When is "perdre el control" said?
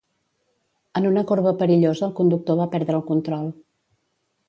2.75-3.57